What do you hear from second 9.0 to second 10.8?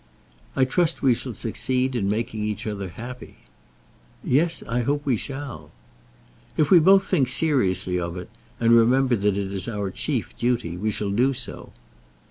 that that is our chief duty,